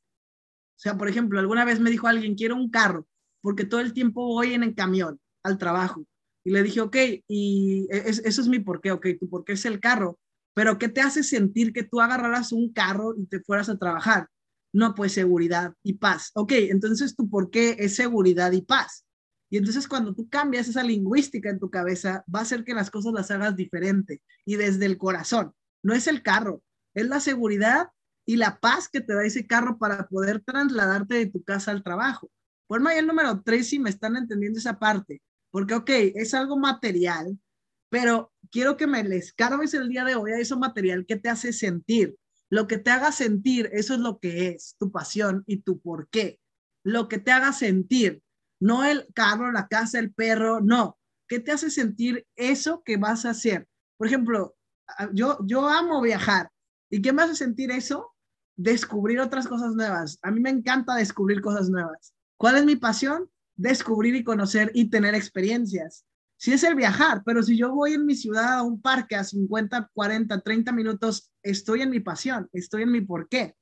[0.78, 3.08] O sea, por ejemplo, alguna vez me dijo alguien, quiero un carro,
[3.42, 6.06] porque todo el tiempo voy en el camión al trabajo.
[6.44, 6.96] Y le dije, ok,
[7.28, 10.20] y e, eso es mi porqué, ok, tu porqué es el carro,
[10.54, 14.28] pero ¿qué te hace sentir que tú agarraras un carro y te fueras a trabajar?
[14.74, 16.32] No, pues seguridad y paz.
[16.34, 19.06] Ok, entonces tu porqué es seguridad y paz.
[19.50, 22.90] Y entonces cuando tú cambias esa lingüística en tu cabeza, va a hacer que las
[22.90, 25.54] cosas las hagas diferente y desde el corazón.
[25.84, 26.62] No es el carro,
[26.94, 27.90] es la seguridad
[28.28, 31.82] y la paz que te da ese carro para poder trasladarte de tu casa al
[31.82, 32.30] trabajo.
[32.68, 36.58] Ponme ahí el número tres si me están entendiendo esa parte, porque, ok, es algo
[36.58, 37.40] material,
[37.90, 41.30] pero quiero que me les cargues el día de hoy a eso material que te
[41.30, 42.18] hace sentir.
[42.50, 46.10] Lo que te haga sentir, eso es lo que es tu pasión y tu por
[46.10, 46.42] qué.
[46.84, 48.22] Lo que te haga sentir,
[48.60, 50.98] no el carro, la casa, el perro, no.
[51.30, 53.68] ¿Qué te hace sentir eso que vas a hacer?
[53.98, 54.58] Por ejemplo,
[55.14, 56.52] yo, yo amo viajar.
[56.90, 58.14] ¿Y qué me hace sentir eso?
[58.58, 60.20] Descubrir otras cosas nuevas.
[60.24, 62.14] A mí me encanta descubrir cosas nuevas.
[62.38, 63.30] ¿Cuál es mi pasión?
[63.56, 66.06] Descubrir y conocer y tener experiencias.
[66.40, 69.24] Sí es el viajar, pero si yo voy en mi ciudad a un parque a
[69.24, 73.56] 50, 40, 30 minutos, estoy en mi pasión, estoy en mi por qué.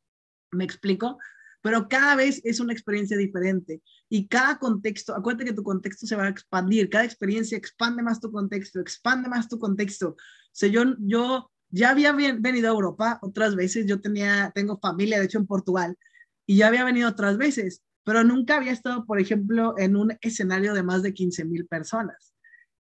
[0.52, 1.18] ¿Me explico?
[1.62, 6.16] Pero cada vez es una experiencia diferente y cada contexto, acuérdate que tu contexto se
[6.16, 10.16] va a expandir, cada experiencia expande más tu contexto, expande más tu contexto.
[10.62, 15.26] O yo, yo ya había venido a Europa otras veces, yo tenía, tengo familia, de
[15.26, 15.98] hecho, en Portugal,
[16.46, 20.74] y ya había venido otras veces, pero nunca había estado, por ejemplo, en un escenario
[20.74, 22.34] de más de 15 mil personas.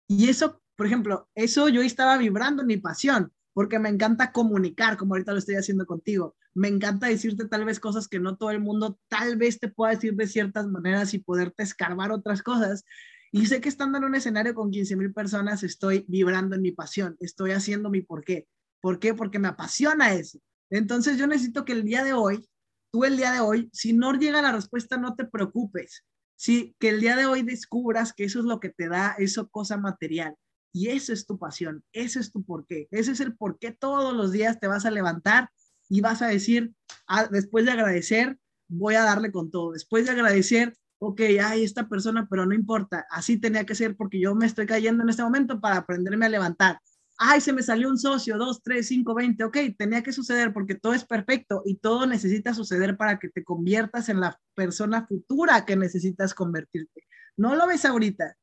[0.06, 4.96] Y eso, por ejemplo, eso yo estaba vibrando en mi pasión, porque me encanta comunicar,
[4.96, 6.36] como ahorita lo estoy haciendo contigo.
[6.54, 9.94] Me encanta decirte tal vez cosas que no todo el mundo tal vez te pueda
[9.94, 12.84] decir de ciertas maneras y poderte escarbar otras cosas.
[13.32, 16.72] Y sé que estando en un escenario con 15 mil personas estoy vibrando en mi
[16.72, 18.46] pasión, estoy haciendo mi por qué.
[18.84, 19.14] ¿Por qué?
[19.14, 20.38] Porque me apasiona eso.
[20.68, 22.46] Entonces yo necesito que el día de hoy,
[22.92, 26.04] tú el día de hoy, si no llega la respuesta, no te preocupes.
[26.36, 29.48] Sí, que el día de hoy descubras que eso es lo que te da eso
[29.48, 30.34] cosa material.
[30.70, 34.12] Y eso es tu pasión, ese es tu porqué, ese es el por qué todos
[34.12, 35.48] los días te vas a levantar
[35.88, 36.74] y vas a decir,
[37.06, 39.72] ah, después de agradecer, voy a darle con todo.
[39.72, 44.20] Después de agradecer, ok, hay esta persona, pero no importa, así tenía que ser porque
[44.20, 46.80] yo me estoy cayendo en este momento para aprenderme a levantar.
[47.16, 50.74] Ay, se me salió un socio, dos, tres, cinco, veinte, ok, tenía que suceder porque
[50.74, 55.64] todo es perfecto y todo necesita suceder para que te conviertas en la persona futura
[55.64, 57.04] que necesitas convertirte.
[57.36, 58.36] No lo ves ahorita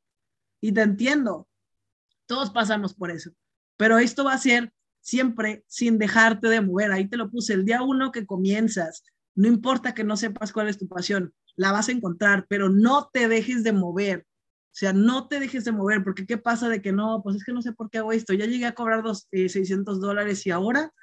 [0.62, 1.50] y te entiendo,
[2.26, 3.32] todos pasamos por eso.
[3.76, 6.92] Pero esto va a ser siempre sin dejarte de mover.
[6.92, 7.54] Ahí te lo puse.
[7.54, 9.04] El día uno que comienzas,
[9.36, 13.10] no importa que no sepas cuál es tu pasión, la vas a encontrar, pero no
[13.12, 14.26] te dejes de mover.
[14.72, 17.22] O sea, no te dejes de mover, porque ¿qué pasa de que no?
[17.24, 18.34] Pues es que no sé por qué hago esto.
[18.34, 20.94] Ya llegué a cobrar dos, 600 eh, dólares y ahora,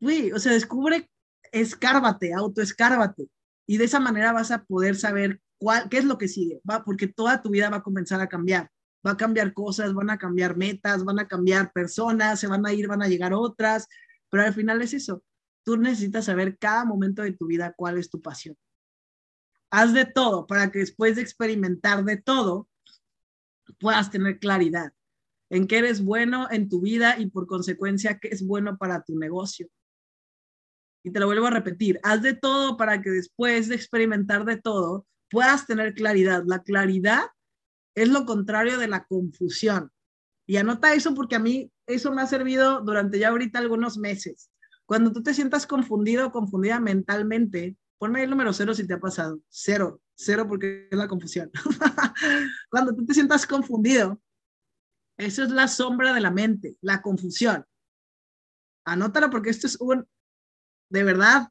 [0.00, 1.10] uy, o sea, descubre,
[1.52, 3.28] escárbate, autoescárbate.
[3.66, 6.84] Y de esa manera vas a poder saber cuál, qué es lo que sigue, va,
[6.84, 8.70] porque toda tu vida va a comenzar a cambiar
[9.06, 12.72] va a cambiar cosas, van a cambiar metas, van a cambiar personas, se van a
[12.72, 13.88] ir, van a llegar otras,
[14.30, 15.22] pero al final es eso.
[15.64, 18.56] Tú necesitas saber cada momento de tu vida cuál es tu pasión.
[19.70, 22.68] Haz de todo para que después de experimentar de todo,
[23.78, 24.92] puedas tener claridad
[25.50, 29.18] en qué eres bueno en tu vida y por consecuencia qué es bueno para tu
[29.18, 29.68] negocio.
[31.02, 34.56] Y te lo vuelvo a repetir, haz de todo para que después de experimentar de
[34.56, 36.42] todo, puedas tener claridad.
[36.46, 37.22] La claridad
[37.94, 39.90] es lo contrario de la confusión.
[40.46, 44.50] Y anota eso porque a mí eso me ha servido durante ya ahorita algunos meses.
[44.86, 49.00] Cuando tú te sientas confundido o confundida mentalmente, ponme el número cero si te ha
[49.00, 49.40] pasado.
[49.48, 51.50] Cero, cero porque es la confusión.
[52.70, 54.20] Cuando tú te sientas confundido,
[55.16, 57.64] eso es la sombra de la mente, la confusión.
[58.84, 60.08] Anótalo porque esto es un,
[60.90, 61.48] de verdad,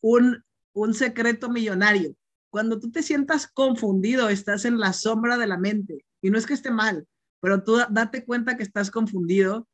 [0.00, 2.14] un, un secreto millonario.
[2.50, 6.06] Cuando tú te sientas confundido, estás en la sombra de la mente.
[6.22, 7.06] Y no es que esté mal,
[7.40, 9.68] pero tú date cuenta que estás confundido.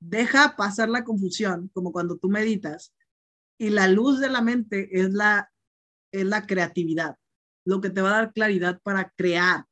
[0.00, 2.94] Deja pasar la confusión, como cuando tú meditas.
[3.58, 5.49] Y la luz de la mente es la,
[6.12, 7.16] es la creatividad,
[7.64, 9.64] lo que te va a dar claridad para crear.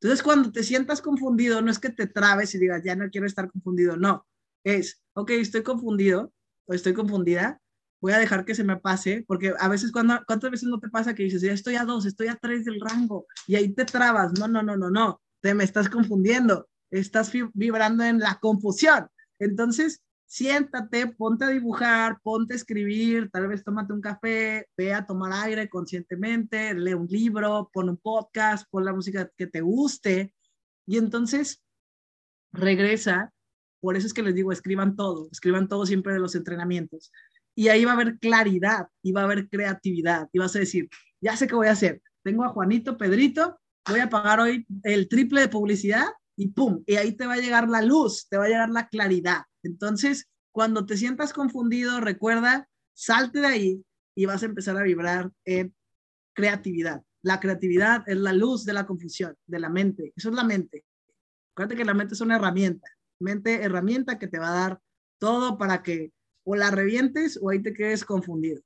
[0.00, 3.26] Entonces, cuando te sientas confundido, no es que te trabes y digas, ya no quiero
[3.26, 3.96] estar confundido.
[3.96, 4.26] No,
[4.64, 6.32] es, ok, estoy confundido
[6.66, 7.60] o estoy confundida,
[8.00, 10.90] voy a dejar que se me pase, porque a veces, cuando, ¿cuántas veces no te
[10.90, 13.86] pasa que dices, ya estoy a dos, estoy a tres del rango, y ahí te
[13.86, 14.38] trabas?
[14.38, 19.08] No, no, no, no, no, te me estás confundiendo, estás vibrando en la confusión.
[19.38, 25.06] Entonces, siéntate, ponte a dibujar, ponte a escribir, tal vez tómate un café, ve a
[25.06, 30.34] tomar aire conscientemente, lee un libro, pon un podcast, pon la música que te guste,
[30.86, 31.62] y entonces
[32.52, 33.32] regresa.
[33.80, 37.12] Por eso es que les digo, escriban todo, escriban todo siempre de los entrenamientos
[37.54, 40.88] y ahí va a haber claridad y va a haber creatividad y vas a decir,
[41.20, 42.02] ya sé qué voy a hacer.
[42.22, 46.06] Tengo a Juanito, Pedrito, voy a pagar hoy el triple de publicidad
[46.36, 48.88] y pum, y ahí te va a llegar la luz, te va a llegar la
[48.88, 49.42] claridad.
[49.64, 55.30] Entonces, cuando te sientas confundido, recuerda, salte de ahí y vas a empezar a vibrar
[55.44, 55.74] en
[56.34, 57.02] creatividad.
[57.22, 60.12] La creatividad es la luz de la confusión, de la mente.
[60.14, 60.84] Eso es la mente.
[61.52, 62.88] Acuérdate que la mente es una herramienta.
[63.18, 64.80] Mente, herramienta que te va a dar
[65.18, 66.12] todo para que
[66.44, 68.62] o la revientes o ahí te quedes confundido.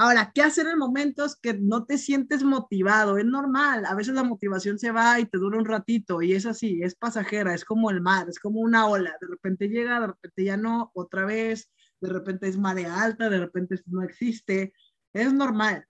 [0.00, 3.18] Ahora, ¿qué hacer en momentos que no te sientes motivado?
[3.18, 6.46] Es normal, a veces la motivación se va y te dura un ratito y es
[6.46, 10.06] así, es pasajera, es como el mar, es como una ola, de repente llega, de
[10.06, 11.68] repente ya no, otra vez,
[12.00, 14.72] de repente es marea alta, de repente no existe,
[15.12, 15.84] es normal.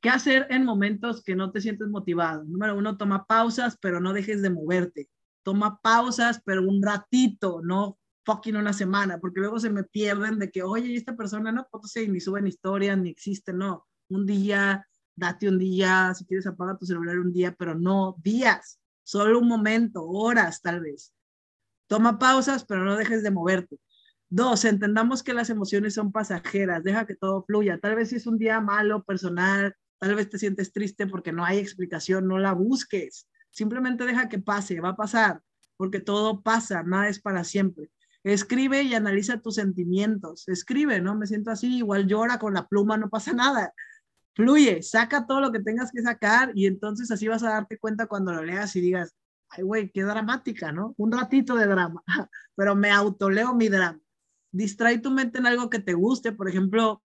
[0.00, 2.42] ¿Qué hacer en momentos que no te sientes motivado?
[2.42, 5.08] Número uno, toma pausas, pero no dejes de moverte.
[5.44, 10.50] Toma pausas, pero un ratito, no fucking una semana, porque luego se me pierden de
[10.50, 13.86] que, oye, esta persona no, pues, ni suben historias, ni existe, no.
[14.08, 18.80] Un día, date un día, si quieres apaga tu celular un día, pero no días,
[19.02, 21.12] solo un momento, horas tal vez.
[21.86, 23.78] Toma pausas, pero no dejes de moverte.
[24.28, 27.78] Dos, entendamos que las emociones son pasajeras, deja que todo fluya.
[27.78, 31.44] Tal vez si es un día malo, personal, tal vez te sientes triste porque no
[31.44, 33.26] hay explicación, no la busques.
[33.50, 35.42] Simplemente deja que pase, va a pasar,
[35.76, 37.90] porque todo pasa, nada es para siempre.
[38.22, 40.46] Escribe y analiza tus sentimientos.
[40.48, 41.14] Escribe, ¿no?
[41.14, 43.72] Me siento así, igual llora con la pluma, no pasa nada.
[44.34, 48.06] Fluye, saca todo lo que tengas que sacar y entonces así vas a darte cuenta
[48.06, 49.14] cuando lo leas y digas,
[49.48, 50.94] ay, güey, qué dramática, ¿no?
[50.98, 52.02] Un ratito de drama,
[52.54, 54.00] pero me autoleo mi drama.
[54.52, 57.02] Distrae tu mente en algo que te guste, por ejemplo,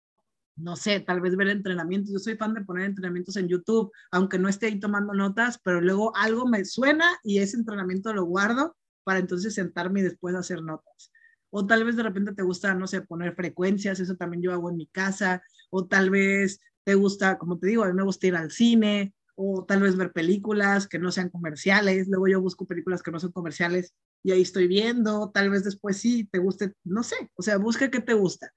[0.56, 2.12] no sé, tal vez ver entrenamientos.
[2.12, 5.80] Yo soy fan de poner entrenamientos en YouTube, aunque no esté ahí tomando notas, pero
[5.80, 10.62] luego algo me suena y ese entrenamiento lo guardo para entonces sentarme y después hacer
[10.62, 11.12] notas.
[11.50, 14.70] O tal vez de repente te gusta, no sé, poner frecuencias, eso también yo hago
[14.70, 15.42] en mi casa.
[15.70, 19.14] O tal vez te gusta, como te digo, a mí me gusta ir al cine,
[19.34, 22.08] o tal vez ver películas que no sean comerciales.
[22.08, 25.30] Luego yo busco películas que no son comerciales y ahí estoy viendo.
[25.30, 28.52] Tal vez después sí te guste, no sé, o sea, busca qué te gusta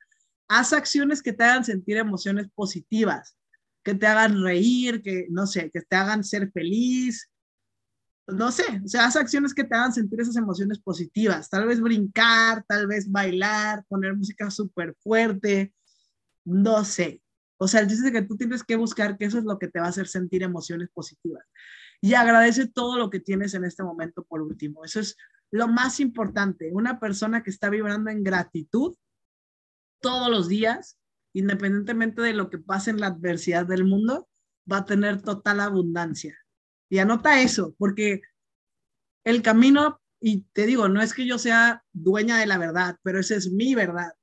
[0.47, 3.37] haz acciones que te hagan sentir emociones positivas,
[3.83, 7.29] que te hagan reír, que no sé, que te hagan ser feliz.
[8.27, 11.49] No sé, o sea, haz acciones que te hagan sentir esas emociones positivas.
[11.49, 15.73] Tal vez brincar, tal vez bailar, poner música súper fuerte,
[16.43, 17.21] no sé.
[17.57, 19.85] O sea, dice que tú tienes que buscar que eso es lo que te va
[19.85, 21.45] a hacer sentir emociones positivas.
[22.01, 24.83] Y agradece todo lo que tienes en este momento por último.
[24.83, 25.15] Eso es
[25.51, 26.69] lo más importante.
[26.73, 28.95] Una persona que está vibrando en gratitud
[30.01, 30.97] todos los días,
[31.33, 34.27] independientemente de lo que pase en la adversidad del mundo,
[34.71, 36.35] va a tener total abundancia.
[36.95, 38.21] Y anota eso, porque
[39.25, 43.19] el camino, y te digo, no es que yo sea dueña de la verdad, pero
[43.19, 44.13] esa es mi verdad.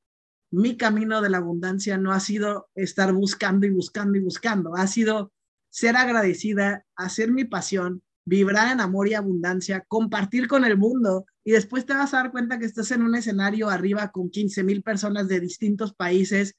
[0.51, 4.87] Mi camino de la abundancia no ha sido estar buscando y buscando y buscando, ha
[4.87, 5.35] sido
[5.69, 11.53] ser agradecida, hacer mi pasión, vibrar en amor y abundancia, compartir con el mundo y
[11.53, 14.83] después te vas a dar cuenta que estás en un escenario arriba con 15 mil
[14.83, 16.55] personas de distintos países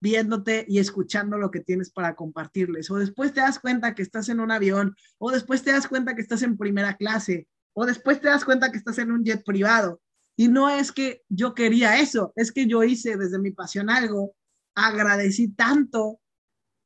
[0.00, 2.90] viéndote y escuchando lo que tienes para compartirles.
[2.90, 6.14] O después te das cuenta que estás en un avión, o después te das cuenta
[6.14, 9.44] que estás en primera clase, o después te das cuenta que estás en un jet
[9.44, 10.00] privado.
[10.36, 14.34] Y no es que yo quería eso, es que yo hice desde mi pasión algo,
[14.74, 16.20] agradecí tanto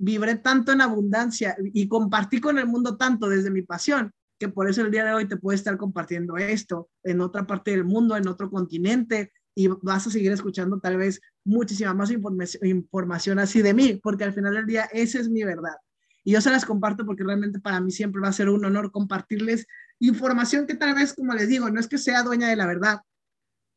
[0.02, 4.68] vibré tanto en abundancia y compartí con el mundo tanto desde mi pasión, que por
[4.68, 8.16] eso el día de hoy te puedo estar compartiendo esto en otra parte del mundo,
[8.16, 13.74] en otro continente, y vas a seguir escuchando tal vez muchísima más información así de
[13.74, 15.76] mí, porque al final del día esa es mi verdad.
[16.24, 18.92] Y yo se las comparto porque realmente para mí siempre va a ser un honor
[18.92, 19.66] compartirles
[19.98, 23.00] información que tal vez, como les digo, no es que sea dueña de la verdad,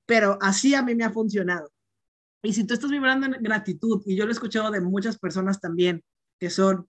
[0.06, 1.72] pero así a mí me ha funcionado.
[2.42, 5.60] Y si tú estás vibrando en gratitud, y yo lo he escuchado de muchas personas
[5.60, 6.04] también,
[6.40, 6.88] que son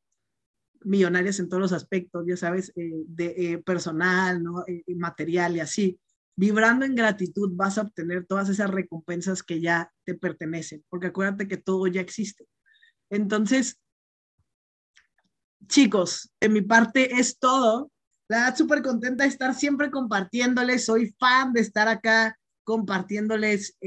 [0.85, 4.65] millonarias en todos los aspectos, ya sabes, eh, de eh, personal, ¿no?
[4.67, 5.99] Eh, material y así.
[6.37, 11.49] Vibrando en gratitud vas a obtener todas esas recompensas que ya te pertenecen, porque acuérdate
[11.49, 12.47] que todo ya existe.
[13.11, 13.79] Entonces,
[15.67, 17.91] chicos, en mi parte es todo.
[18.29, 20.85] La verdad, súper contenta de estar siempre compartiéndoles.
[20.85, 23.79] Soy fan de estar acá compartiéndoles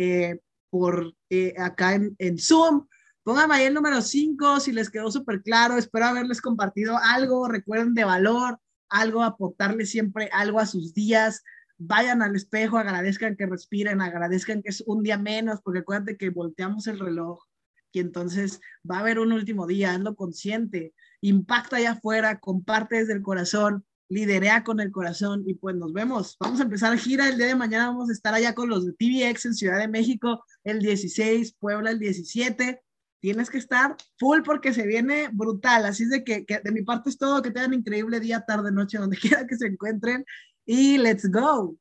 [0.70, 1.14] por
[1.58, 2.88] acá en, en Zoom
[3.30, 5.78] Pónganme ahí el número 5 si les quedó súper claro.
[5.78, 11.44] Espero haberles compartido algo, recuerden de valor, algo, aportarles siempre algo a sus días.
[11.82, 16.30] Vayan al espejo, agradezcan que respiren, agradezcan que es un día menos, porque acuérdate que
[16.30, 17.44] volteamos el reloj
[17.92, 18.60] y entonces
[18.90, 23.86] va a haber un último día, hazlo consciente, impacta allá afuera, comparte desde el corazón,
[24.10, 26.36] liderea con el corazón y pues nos vemos.
[26.40, 28.94] Vamos a empezar gira el día de mañana, vamos a estar allá con los de
[28.94, 32.82] TVX en Ciudad de México el 16, Puebla el 17
[33.20, 35.86] tienes que estar full porque se viene brutal.
[35.86, 38.98] Así es de que, de mi parte es todo, que tengan increíble día, tarde, noche,
[38.98, 40.26] donde quiera que se encuentren
[40.70, 41.76] y let's go.